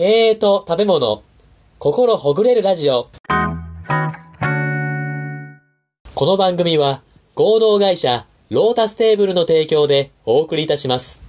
[0.00, 1.22] 経営と食べ物、
[1.78, 3.10] 心ほぐれるラジオ。
[6.14, 7.02] この番組は
[7.34, 11.22] 合同会社ロータステーブルの提供でお送りいたします。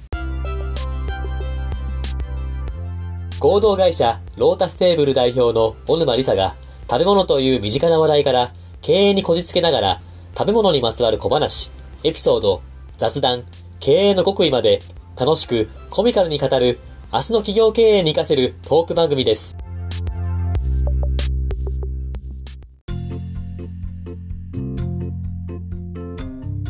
[3.42, 6.56] 合同会社ロータステーブル代表の小沼理沙が
[6.90, 10.02] 食べ物という身近な話題から経営にこじつけながら
[10.38, 11.74] 食べ物にまつわる小話、
[12.06, 12.62] エピソード、
[12.96, 13.44] 雑談、
[13.82, 14.80] 経営の極意まで
[15.20, 16.80] 楽しくコミカルに語る
[17.14, 19.58] 明日の企業経営に活かせるトーク番組です。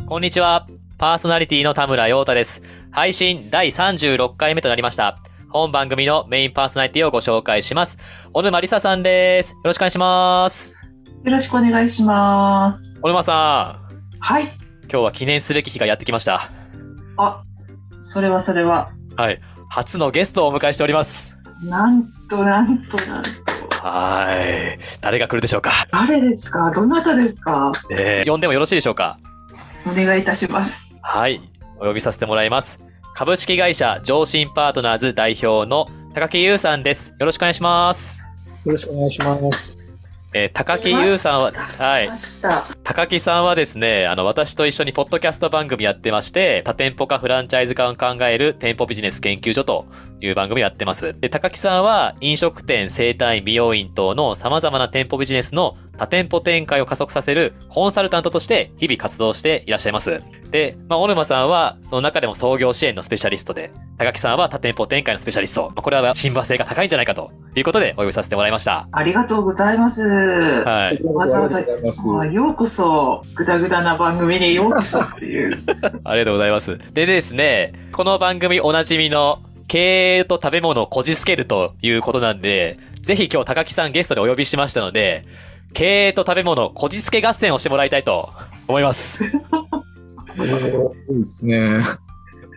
[0.08, 0.68] こんにちは。
[0.98, 2.64] パーソナリティの田村陽太です。
[2.90, 5.20] 配信第36回目となりました。
[5.50, 8.00] 本番組のメインパーソナリティをご紹介します。
[8.34, 9.52] 小沼理沙さんです。
[9.52, 10.74] よろしくお願いします。
[11.24, 13.00] よろしくお願いします。
[13.00, 14.46] 小沼さん、はい。
[14.46, 16.50] 今日は記念すべき日がやってきました。
[17.18, 17.44] あ、
[18.02, 18.92] それはそれは。
[19.16, 19.40] はい。
[19.74, 21.34] 初のゲストをお迎えしております。
[21.64, 23.30] なんとなんとなんと。
[23.70, 24.78] はい。
[25.00, 25.72] 誰が来るでしょうか？
[25.94, 26.70] 誰ですか？
[26.72, 27.72] どなたですか？
[27.90, 29.18] えー、呼んでもよろしいでしょうか？
[29.90, 30.94] お願いいたします。
[31.02, 31.40] はい。
[31.80, 32.84] お呼びさせてもらいます。
[33.16, 37.14] 株式会社上信パートナーズ代表の高木優さんです。
[37.18, 38.20] よろしくお願いします。
[38.66, 39.78] よろしくお願いします。
[40.34, 42.10] えー高木優さんは、はい。
[42.84, 49.88] 高木さんはですね、あの、私と一緒にポッドキャスト番組やってまして、多店舗化フランチャイズ化を考える店舗ビジネス研究所と
[50.22, 51.20] いう番組やってます。
[51.20, 60.22] で、高木さんは飲食店、整体院、美容院等の様々な店舗ビジネスの多店舗展開を加速させるコンサルタントとして日々活動していらっしゃいます。
[60.52, 65.70] で、まあ、小沼さんはその中でも創業支援のスペシャリストで、高木さんは多店舗展開のスペシャリスト。
[65.70, 68.88] まあこれは親和性が高いんじゃないかということでお呼びさせてもらいました。
[68.92, 70.02] ありがとうございます。
[70.02, 71.02] はい。
[71.04, 72.10] わざわざありがとうございます。
[72.20, 75.58] あようこそ、ぐだぐだな番組にようこそっていう。
[76.04, 76.78] ありがとうございます。
[76.94, 85.24] でですね、この番組おなじみの経営と食べ物をこじつけるということなんで、ぜひ今日高木さんゲストでお呼びしましたので、
[85.74, 88.34] 経営と食べ物こじつけ合戦をしてもらいたいと
[88.68, 89.20] 思います。
[90.38, 91.80] いいですね。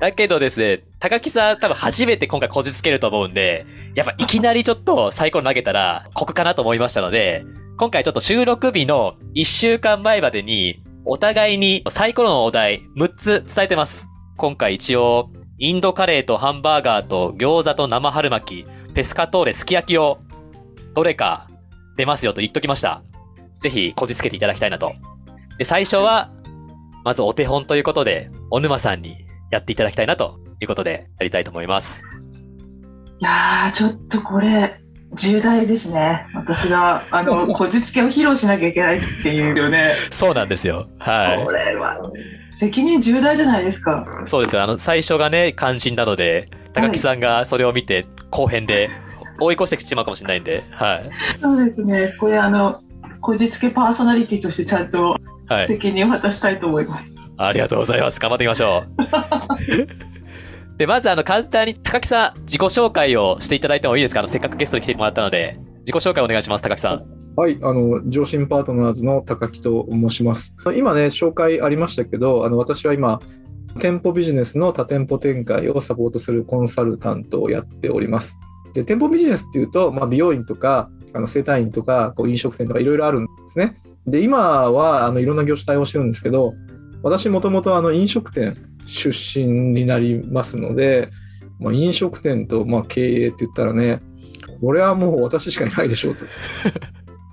[0.01, 3.65] だけどですね、高木さん多分初めて今回こじつけると思うんで、
[3.95, 7.45] やっぱいきなりちょっとサイコロ投げたら酷かなと思いましたので、
[7.77, 14.07] 今回ちょっと収録日の1週間前までに、お互いにサイコロのお題6つ伝えてます。
[14.37, 20.19] 今回一応、インドカレーとハンバーガーと餃子と生春巻き、ペスカトーレすき焼きを、
[20.95, 21.49] どれか
[21.97, 23.03] 出ますよと言っときました。
[23.61, 24.93] ぜひこじつけていただきたいなと。
[25.59, 26.31] で、最初は、
[27.05, 32.03] まずお手本ということで、小沼さんにやっていただきたいなということで、やりたいと思います。
[33.21, 34.81] いやー、ちょっとこれ、
[35.13, 36.27] 重大ですね。
[36.35, 39.93] 私が、あの、 こじつけを披露しなきゃいけないっていうよね。
[40.11, 40.89] そうなんですよ。
[40.99, 42.11] はこれは、
[42.55, 44.07] 責任重大じゃないですか。
[44.25, 44.29] い。
[44.29, 44.63] そうですよ。
[44.63, 48.89] あの、最初がね、肝心なので、高木さんがそれを見て、後編で
[49.39, 51.11] 追い越してしまうかもしれないんで、はい。
[51.39, 52.15] そうですね。
[52.19, 52.81] これ、あの、
[53.21, 55.17] こじつけパーソナリティとしてちゃんと
[55.47, 55.69] はい。
[55.69, 57.15] 責任を果たしたいと思います。
[57.37, 58.21] ありがとうございます。
[58.21, 60.79] 頑張っていきましょう。
[60.79, 64.21] で、まず、あの、簡単に高木さん、自己紹介をしていただいてもいいですか？
[64.21, 67.05] あの、せっかくゲストに来てもらったので、自己紹介お願いします、高木さん。
[67.37, 70.57] はい、あの、上信パートナーズの高木と申します。
[70.77, 73.21] 今ね、紹介ありましたけど、あの、私は今、
[73.81, 78.37] 店舗ビジネスの多店舗展開をサポートするコンサルタントをやっております。
[78.73, 83.75] で、店舗ビジネスっていうと、まあ、美容院とか、あの整体院とか、こう飲食店とかいろいろあるんですね。
[84.07, 86.55] で、今は、あの、いろんな業種対応してるんですけど、
[87.03, 88.57] 私もともと、飲食店
[88.87, 91.11] 出身になりますので、
[91.59, 94.01] まあ、飲食店と、まあ、経営って言ったらね、
[94.61, 96.25] これはもう私しかいないでしょうと。
[96.25, 96.29] い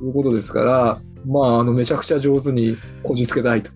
[0.09, 3.71] うことですから、まあ、あの、めちゃくちゃ上手にこじつけたいと。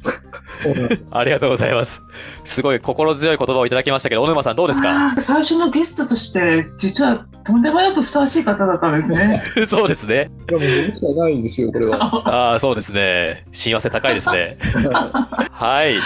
[1.11, 2.01] ありがとうございます。
[2.43, 5.16] すごい心強い言葉をいただきましたけど、小沼さんどうですか？
[5.21, 9.43] 最初のゲストとして、実はとんでもなくふさわしい方だったんですね。
[9.67, 10.31] そうですね。
[10.49, 11.97] いや、もうないんですよ、これは。
[12.51, 13.45] ああ、そうですね。
[13.51, 14.57] 親和性高いですね。
[15.51, 15.97] はい。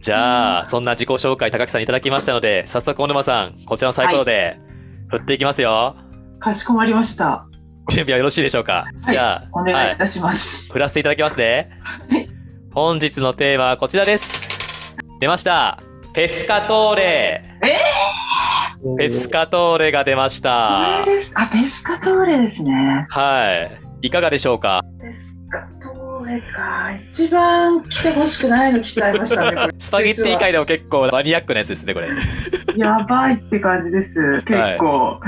[0.00, 4.58] じゃあ、そんな自己紹介高木さんにいただきましたので、早速小沼さん、こちらのサイコロで
[5.08, 5.96] 振っていきますよ。
[6.38, 7.44] かしこまりました。
[7.90, 10.70] 準備はよろしいでしょうか、はいじゃあ、お願いいたします。
[10.70, 11.70] 振らせていただきますね
[12.10, 12.17] はい。
[12.72, 14.40] 本日のテーマはこちらです。
[15.20, 15.82] 出ました。
[16.14, 17.44] ペスカトーレ。
[18.96, 21.12] ペスカトーレが出ましこたれ。
[21.16, 21.32] です。
[21.34, 23.06] あ、ペスカトーレですね。
[23.08, 23.68] は
[24.02, 24.06] い。
[24.06, 24.84] いかがでしょうか？
[25.00, 26.90] ペスカトーレか。
[27.10, 29.68] 一番来てほしくないの来ちゃいましたね。
[29.80, 32.08] スパゲッティ界でも結構マニアックなやつですね、これ。
[32.76, 34.42] やばいって感じです。
[34.42, 35.18] 結構。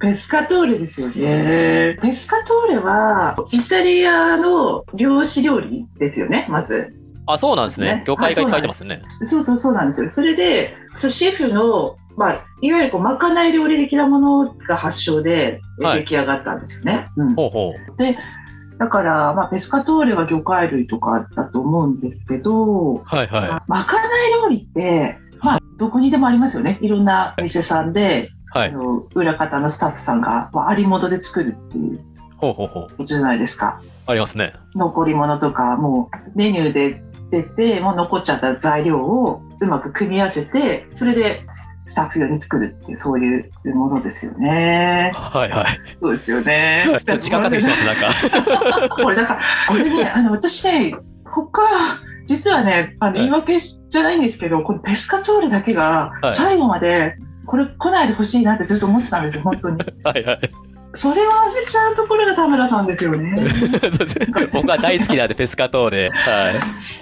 [0.00, 1.98] ペスカトーレですよね。
[2.02, 6.94] ペスカトーレは、イタリアの漁師料理ですよね、まず。
[7.26, 8.04] あ、そうなんですねね。
[8.06, 9.02] 魚介が書いてますね。
[9.24, 10.10] そうそうそうなんですよ。
[10.10, 17.08] それで、そうシェフのまあ、いわゆるこうまかない料理的なものが発祥ではい出来上がったんですよね。
[17.16, 17.74] うんほうほ
[18.78, 23.02] だから、まあ、ペスカトーレは魚介類とかだと思うんですけど、う。
[23.04, 26.78] はいはまかない料理って、まあ、どこにでもありますよね。
[26.82, 28.35] いろんなお店さんで、い。
[28.56, 28.72] はあい。
[28.72, 32.00] の裏方のスタッフさんが、まあ、ありもので作るっていう
[32.36, 32.88] ほうほうほう。
[32.90, 33.80] ことじゃないですか。
[34.06, 34.54] ありますね。
[34.74, 41.40] 残り物とか、もうメニューで出て、もう残っちゃった材料をうまく組み合わせて、それで
[41.86, 45.12] スタッフ用に作るっていう、そういうものですよね。
[45.14, 45.66] はいはい。
[46.00, 46.84] そうですよね。
[46.86, 48.88] ちょっと時間稼ぎしてます、なんか。
[49.02, 50.94] これだから、これね、 あの、私ね、
[51.24, 51.62] 他、
[52.26, 57.16] 実はね、あの、はい言い訳じゃないんですけど、このペスカトーレだけがはい、最後まで、
[57.46, 59.78] これ来ないでほしいなってずっと思ってたんですよ、本当に。
[60.04, 60.50] はいはい。
[60.96, 63.36] それをあげちゃうところが田村さんですよね。
[64.52, 66.10] 僕は大好きなんで、ペスカトーレ。
[66.10, 66.50] は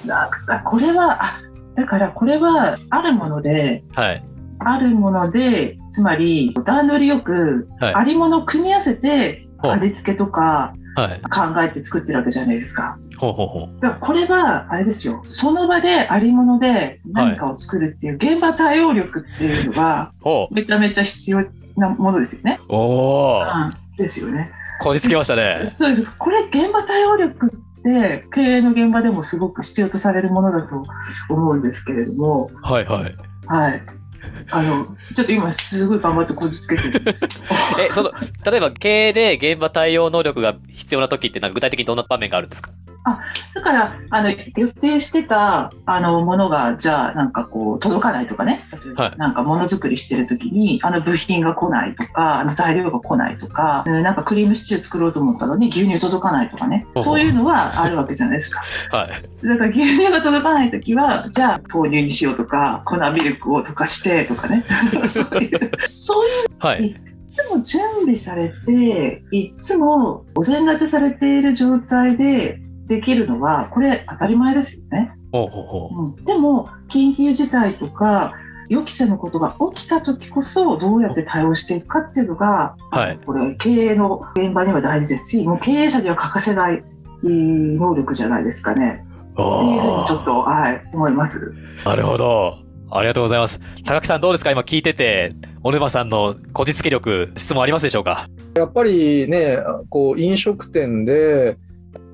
[0.04, 0.06] い。
[0.06, 1.40] なんかこれは、あ、
[1.76, 4.22] だからこれは、あるもので、はい。
[4.58, 10.83] あるもので、つまり、段取りよく、はいありものを組み合わせて、味付けとかはい。
[10.94, 12.98] 考えて作ってるわけじゃないですか。
[13.18, 13.80] ほうほうほう。
[13.80, 15.24] だからこれは、あれですよ。
[15.28, 21.40] その場でありもので何かを作るっていう現場対応力っていうのが、 ほめちゃめちゃ必要
[21.76, 22.58] なものですよね。
[22.68, 22.74] う。
[22.74, 23.66] おー。
[23.66, 23.74] うん。
[23.96, 24.50] ですよね。
[24.80, 25.72] こじつけましたね。
[25.76, 26.18] そうです。
[26.18, 30.84] これ、現場対応力って、経営の現場でもすごく必要とされるものだと
[31.28, 33.16] 思うんですけれども、はいはい。
[33.46, 33.82] はい。
[34.50, 37.16] あの、ちょっと今、すごい頑張ってこじつけてる。
[37.78, 38.12] え、その、
[38.50, 42.70] 例えば経営で現場対応能力が必要な時って、なんか具体的にどんな場面があるんですか？
[43.54, 48.64] だから、あの、予定してた、あの、ものが、じゃあ、なんかこう、届かないとかね。
[48.96, 58.62] はいなんか、ものづくりしてる時に、あの、部品が来ないとか、あの、材料が来ないとか、うんなんか、クリームシチュー作ろうと思ったのに、牛乳届かないとかねそういうのは あるわけじゃないですか。
[58.90, 59.46] はい。
[59.46, 64.64] だから、牛乳が届かない時は、じゃあ、豆乳にしようとか、粉ミルクを溶かしてとかね。
[65.12, 66.86] そういう、そういうはい。
[66.86, 66.96] い
[67.26, 75.12] つも準備されて、いつもお膳立てされている状態でできるのは、これ当たり前ですよね。
[75.32, 76.04] ほうほうほう。
[76.04, 78.34] うん、でも、緊急事態とか、
[78.68, 83.18] 予期せぬことが起きた時こそ、どうやって対応していくかっていうのが、はい。
[83.24, 86.82] これ、経営の現場には大事ですし、もう経営者には欠かせない
[87.22, 87.30] いい
[87.76, 89.04] 能力じゃないですかね。
[89.32, 91.52] っていうふうおにちょっと、はい、思います。
[91.84, 92.54] なるほど。
[92.90, 93.60] ありがとうございます。
[93.84, 94.50] 高木さんどうですか？
[94.50, 98.28] 今聞いてて、小沼さんのこじつけ力、質問ありますでしょうか？
[98.56, 99.58] やっぱりね、
[99.88, 101.56] こう飲食店で、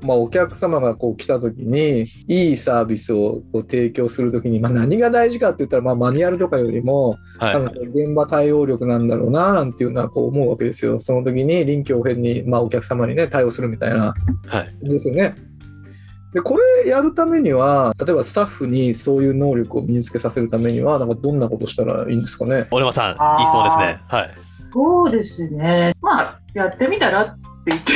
[0.03, 7.53] まあ、お客様がこう来た時にいいサービスをこう提供する時に、まあ、何が大事かって言ったら、まあ、マニュアルとかよりもはい。
[7.55, 10.99] 多分現場対応力なんだろうななんていうのはこう思うわけですよ。
[10.99, 14.15] その時に臨機応変に、まあ、お客様にね対応するみたいな
[14.47, 14.89] はい。
[14.89, 15.35] ですよね。
[16.33, 22.67] でこれやるためには例えばスタッフにそういう能力を身につけさせるためにはなんかどんなことしたらいいんですかね？
[22.71, 24.01] 小沼さん、いい質問ですね。
[24.07, 24.31] はい。
[24.73, 25.93] そうですね。
[26.01, 27.93] まあ、やってみたらって言って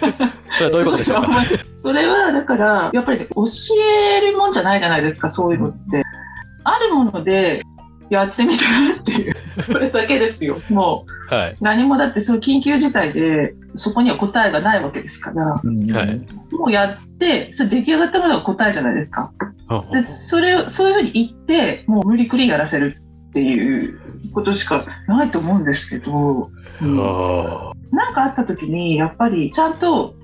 [0.52, 1.28] それはどういうことでしょうか？
[1.82, 3.44] それはだから、やっぱりね、教
[4.18, 6.02] えるもんじゃないじゃないですか、そういうのって。
[6.64, 7.62] あるもので
[8.10, 10.60] やってみたらっていう、 それだけですよ。
[10.68, 11.56] もうはい。
[11.60, 16.20] 何もだって、そう緊急事態で、そこには答えがないわけですから、うんはい
[16.52, 19.32] もうやって、それ出来上がったものが答えじゃないですか。
[19.92, 23.98] で、それを、そういうふうに言って、もう無理くりやらせるっていう
[24.34, 26.50] ことしかないと思うんですけど、
[26.82, 26.96] うん
[27.92, 30.14] おーなんかあった時に、やっぱりちゃんと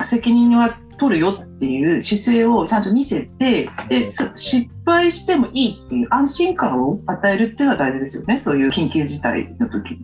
[0.00, 8.40] 責任は取るよっていう姿勢をちゃんと見せて、で、そ失敗してもいいっていう安心感を与えるっていうのは大事ですよね。
[8.40, 10.00] そういう緊急事態の時に。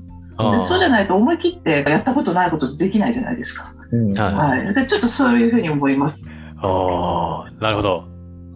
[0.66, 3.72] そうじゃないと思い切ってやったことないことできないじゃないですか。
[3.92, 4.74] うんはいはい。
[4.74, 6.24] でちょっとそういうふうに思います。
[6.62, 8.04] おーなるほど。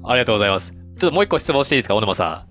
[0.04, 0.72] ありがとうございます。
[0.72, 2.44] ちょっともう一個質問していいですか、小沼さ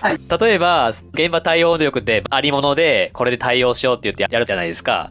[0.00, 0.04] ん。
[0.04, 5.10] はい例えば、現場対応力ってありもので、これで対応しようって言ってやるじゃないですか。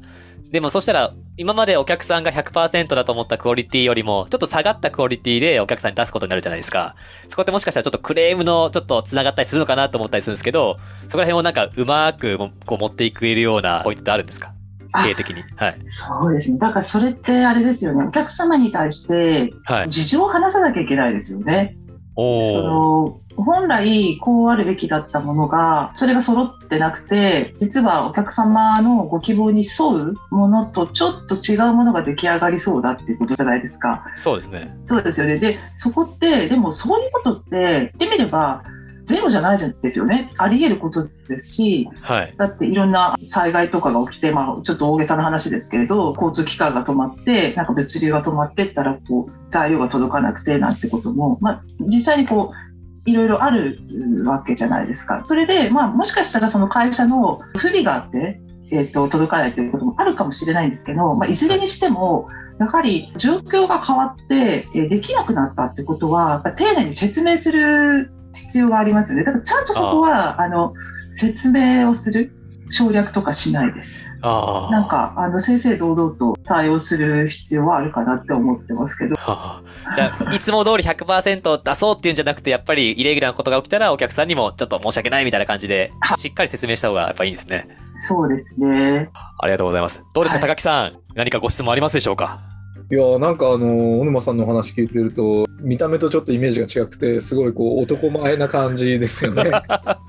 [0.53, 6.95] でもそしたら、今までお客さんが100%だと思ったクオリティよりも、ちょっと下がったクオリティでお客さんに出すことになるじゃないですか。
[7.27, 14.53] そこってもしかしたらちょっとクレームのちょっと繋がったりするのかなと思ったりするんですけど、そこら辺をなんかうまくもこう持っていくようなポイントってあるんですか？
[14.91, 15.41] あ経営的に。
[15.55, 15.79] はい。
[15.88, 16.60] そうですね。
[16.60, 18.05] だからそれってあれですよね。
[18.05, 19.89] お客様に対してはい。
[19.89, 21.75] 事情を話さなきゃいけないですよね。
[21.77, 22.63] そおー。
[22.63, 34.05] の本来こうあるべきだったものがそれが揃ってなくて実はお客様のご希望に沿うものとちょっと違うものが出来上がりそうだっていうことじゃないですか。
[34.15, 34.75] そうですね。
[34.84, 35.38] そうですよね。
[35.38, 38.63] でそこってでもそういうことって言ってみれば
[39.05, 40.31] ゼロじゃないんですよね。
[40.38, 42.33] あり得ることですし、はい。
[42.38, 53.79] だっていろんな災害とかが起きて、まあ、ちょっと大げさな話ですけれど、交通機関が止まって、なんか物流が止まってったら、こう、材料が届かなくてなんてことも、まあ、実際にこう、いろいろある
[54.25, 55.22] わけじゃないですか。
[55.25, 58.39] それで、まあ、もしかしたらその会社の不備があって、
[58.72, 62.29] えー、と届かないということもあるかもしれないんですけど、まあ、いずれにしても、
[62.60, 69.23] やはり状況が変わって、えーできなくなったってことは、丁寧に説明する必要がありますよね。
[69.23, 70.73] だからちゃんとそこは、あの、
[71.15, 72.31] 説明をする。
[72.69, 74.07] 省略とかしないです。
[74.21, 74.71] ああ。
[74.71, 79.15] なんか、あの、正々堂々と対応する必要はあるかなって思ってますけど。
[79.15, 87.67] はあじゃあ、いつも通り100%出そうっていうんじゃなくて、やっぱりイレギュラーなことが起きたら、お客さんにもちょっと申し訳ないみたいな感じで、しっかり説明した方がやっぱいいんですね。
[87.97, 89.09] そうですね。
[89.13, 90.01] ありがとうございます。
[90.13, 90.93] どうですか、はい高木さん。
[91.15, 92.52] 何かご質問ありますでしょうか？
[92.93, 99.50] いやーなんかあのー小沼さんのお話聞いてると見た目とちょっとイメージが違くてすごいこう男前な感じですよね。
[99.50, 100.00] なんか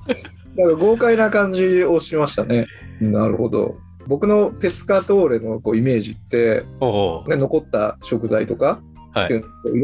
[0.79, 2.67] 豪快な感じをしましたね。
[3.01, 3.77] なるほど。
[4.07, 9.31] 僕のペスカトーレのこうイメージって、残った食材とかはい。
[9.31, 9.43] ろ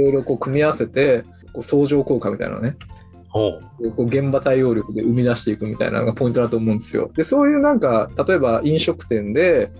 [0.08, 2.76] いろこう組み合わせてこう相乗効果みたいなのね。
[3.32, 3.62] こ
[3.96, 7.10] う現場対応力で生み出していくみたいなのがポイントだと思うんですよ。
[7.14, 9.70] でそういうなんか例えば飲食店で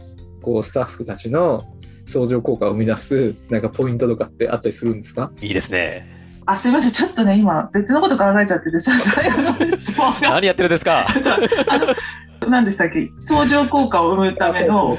[0.40, 1.64] こうスタッフたちの
[2.10, 5.30] 相乗効果を生み出すなんかポイントとかってあったりするんですか？
[5.40, 6.06] いいですね。
[6.46, 6.92] あ、すみません。
[6.92, 10.20] ちょっとね、今、別のこと考えちゃってて、ちょっと。
[10.26, 11.06] 何やってるんですか？
[11.68, 11.94] あの、
[12.50, 13.10] 何でしたっけ？
[13.20, 14.96] 相乗効果を生むためあの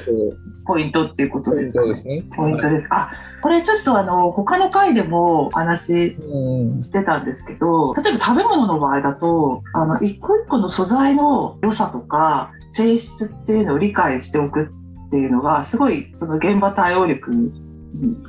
[0.65, 1.81] ポイントっていうことですか？
[1.81, 2.23] ねトですね。
[2.35, 2.87] ポイントです。
[2.91, 14.71] あ、これちょっとあの、他の回でもお話うんしてたんですけど、例えば食べ物の場合だと、あの、一個一個の素材の良さとか、性質っていうのを理解しておく
[15.11, 17.51] っていうのが、すごい、その現場対応力に、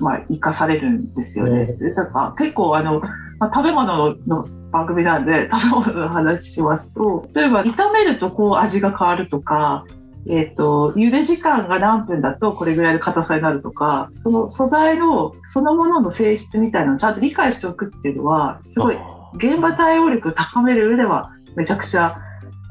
[0.00, 1.66] まあ、活かされるんですよね。
[1.66, 3.00] でだから結構あの、
[3.38, 9.84] まあ、食べ物の番組なんで、 食べ物の話しますと、例えば炒めるとこう味が変わるとか、
[10.28, 18.98] えっ、と、茹で時間が何分だとこれぐらいの硬さになるとか、その素材のそのものの性質みたいなのをちゃんと理解しておくっていうのは、すごい
[19.34, 22.16] 現場対応力を高める上ではめちゃくちゃ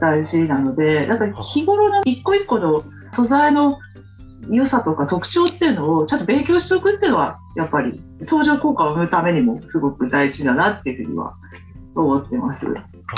[0.01, 3.77] 大事なので、だから日頃の一個一個の素材の
[4.49, 11.35] 良さとか特徴っていうのをちゃんと勉強しておくっていうのは、やっぱり相乗効果を生むためにもすごく大事だなっていうふうには
[11.95, 12.65] 思ってます。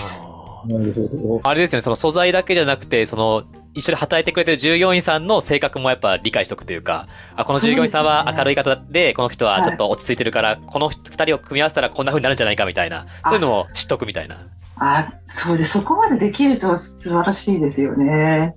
[0.02, 0.34] あ
[0.68, 1.42] なるほど。
[1.44, 14.38] あれですね、その素材だけじゃなくて、その、一緒に働いてくれてる従業員さんの性格もやっぱ理解しておくというか、あ、この従業員さんは明るい方で、この人はちょっと落ち着いてるから、この二人を組み合わせたらこんな風になるんじゃないかみたいな、そういうのも知っとくみたいな。
[14.78, 15.72] あ、そうです。
[15.72, 18.56] そこまでできると素晴らしいですよね。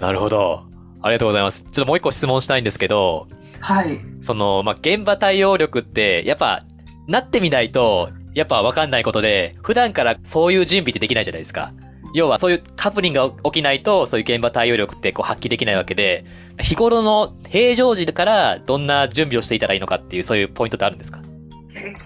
[0.00, 0.73] なるほど。
[1.04, 1.64] ありがとうございます。
[1.64, 3.28] ちょっともう一個質問したいんですけど、
[3.60, 4.00] はい。
[4.22, 6.64] その、まあ、現場対応力って、やっぱ、
[7.06, 11.72] なってみないと、やっぱ分かんないことで、普段からそういう準備ってできないじゃないですか。
[12.14, 16.24] 要はそういうカプニングが起きないと、そういう現場対応力ってこう発揮できないわけで、
[16.58, 21.18] 日頃の平常時からどんな準備をしていたらいいのかっていう、そういうポイントってあるんですか？
[21.18, 21.33] 結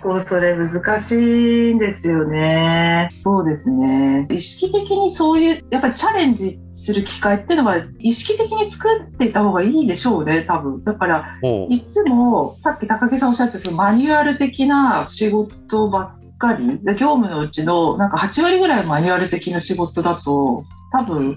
[0.01, 3.11] 構それ難しいんですよね。
[3.23, 4.27] そうですね。
[4.31, 10.85] 意識的にそういう、やっぱりチャレンジする機会っていうのは意識的に作っていた方がいいでしょうね、多分。
[10.85, 21.37] だから、おいつも、さっき高木さんおっしゃってたそのマニュアル的な仕事ばっかり、で業務のうちのなんか8割ぐらいマニュアル的な仕事だと、多分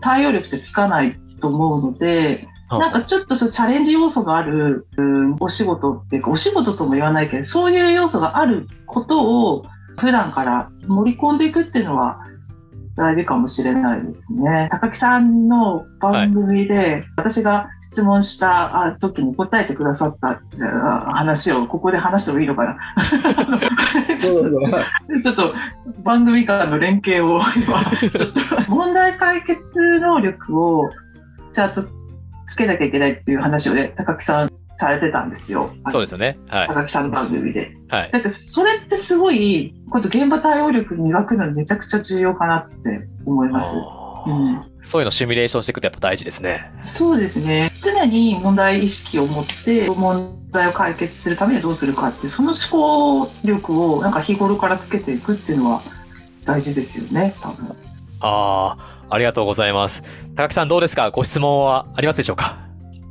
[0.00, 9.64] 対応力ってつかないと思うので、なんかちょっとそうチャレンジ要素がある、うんお仕事っていうか、お仕事とも言わないけど、そういう要素があることを
[9.98, 12.20] 普段から盛り込んでいくっていうのは
[12.96, 14.68] 大事かもしれないですね。
[14.70, 22.76] 高木さんの番組で、私が質問したあ時に答えてくださったあ話をここで話してもいいのかな。
[24.20, 25.54] ちょっと
[26.02, 27.40] 番組間の連携を。
[27.40, 30.90] 今ちょっと問題解決能力を
[31.52, 31.82] ちゃんと
[32.46, 35.70] つけなきゃいけないっていう話をね高木さんされてたんですよ。
[35.90, 36.38] そうですよね。
[36.48, 36.68] はい。
[36.68, 37.76] 高木さんの番組で。
[37.88, 38.10] はい。
[38.12, 43.72] だからそれってすごいこと現場対応力磨くのにめちゃくちゃ重要かなって思います。
[43.74, 44.06] うん
[44.82, 46.70] そういうのシミュレーションしていくとやっぱ大事ですね。
[46.84, 55.82] そうですね常に問題意識を持って問題を解決するためにはどうするかっていうその思考力をなんか日頃からつけていくっていうのは
[56.44, 57.76] 大事ですよね多分。
[58.26, 58.76] あ
[59.08, 60.02] あ、ありがとうございます。
[60.34, 61.10] 高木さんどうですか？
[61.10, 62.58] ご質問はありますでしょうか？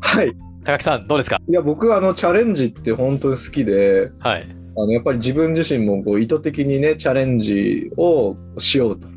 [0.01, 0.33] はい。
[0.65, 1.39] 高木さんどうですか？
[1.47, 4.47] いや、僕はあのチャレンジって本当に好きで、はい。
[4.77, 9.07] あのやっぱり自分自身もこう意図的にねチャレンジをしようと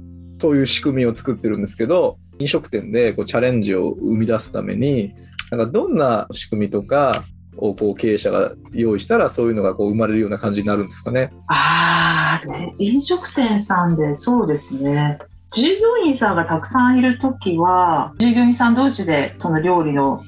[0.40, 5.14] そういう仕組みを作ってるんですけど飲食店でこうチャレンジを生み出すために
[5.50, 7.24] なんかどんな仕組みとか
[7.56, 11.32] をこう経営者が用意したらそういうのがこう生まれるような感じになるんですかね。
[11.48, 15.18] ああ、ね飲食店さんでそうですね。
[15.50, 20.22] 従業員さんがたくさんいるときは、従業員さん同士でその料理の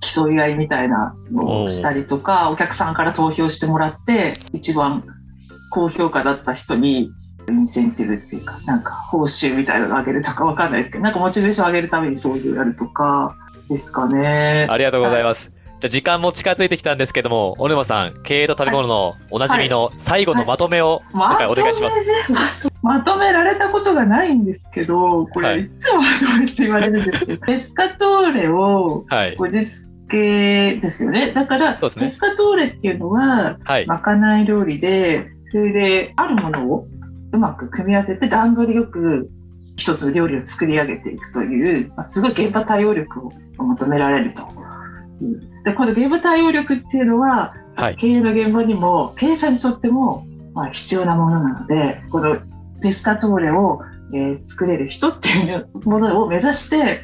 [0.00, 5.04] 競い合いみたいなのをしたりとか、お客さんから投票してもらって、一番
[5.70, 7.10] 高評価だった人に
[7.48, 13.36] インセンティブっていうか、なんか報酬みたいなのを上げるとかわかんないですけど、なんかモチベーション上げるためにそういうやるとか
[13.68, 14.66] ですかね。
[14.70, 15.55] ありがとうございます。
[15.78, 21.96] じゃあ時間も近づいてきたんですけども、小沼さん、経営と食べ物のおなじみの最後のまとめを今回お願いします。
[22.82, 29.36] まとめられたことがないんですけど、こはいれいつもまとめって言われるんですけど、 ペスカトーレをはい。
[29.36, 31.32] ご実けですよね。
[31.32, 33.86] だから、そうですねペスカトーレっていうのは、はい。
[33.86, 36.86] まかない料理で、それであるものを
[37.32, 39.30] うまく組み合わせて段取りよく
[39.76, 44.42] 一つの料理を作り上げていくという、まあ、すごい現場対応力を求められると。
[45.64, 47.96] でこの現場対応力っていうのは、はい。
[47.96, 52.38] 経営の現場にも経営者にとっても、まあ、必要なものなのでこの
[52.82, 53.80] ペスカトーレを、
[54.14, 57.02] えー作れる人っていうものを目指して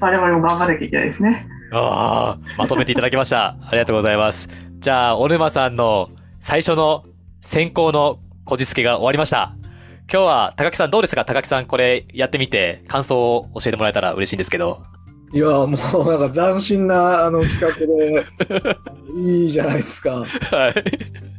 [0.00, 1.46] 我々も頑張らなきゃいけないですね。
[1.72, 3.56] ああ、まとめていただきました。
[3.66, 4.48] ありがとうございます。
[4.78, 7.04] じゃあ、小沼さんの最初の
[7.40, 9.54] 先行のこじつけが終わりました。
[10.12, 11.24] 今日は高木さんどうですか？
[11.24, 14.82] 高木さんこれやってみて感想を教えてもらえたら嬉しいんですけど。
[15.34, 18.24] いやーもうなんか斬新なあの企画で
[19.20, 20.10] いいじゃないですか。
[20.20, 20.26] はい。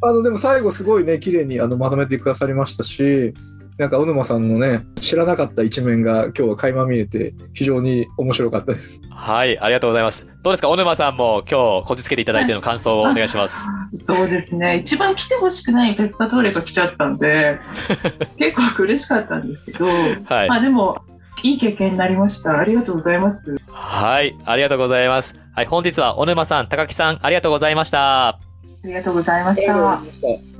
[0.02, 3.34] あのでも最後すごいね綺麗にあのまとめてくださりましたし
[3.78, 9.00] なんか小沼さんのね知らなかった一面が今日は垣間見えて非常に面白かったです。
[9.12, 10.26] はい、ありがとうございます。
[10.44, 10.68] どうですか？
[10.70, 13.66] 小沼さんも今日こじつけていただいての感想をお願いします。
[13.94, 14.82] そうですね。
[14.84, 17.60] 一番来てほしくないペスカトーレが来ちゃったんで、
[18.38, 20.56] 結構嬉しかったんですけど、はいま。
[20.56, 20.98] あでも、
[21.44, 22.60] いい経験になりました。
[22.60, 23.42] ありがとうございます。
[23.68, 25.36] はい、ありがとうございます。
[25.54, 28.28] はい、本日は小沼さん、高木さん、ありがとうございました。
[28.28, 28.40] あ
[28.84, 29.74] りがとうございました。
[29.74, 30.55] ありがとうございました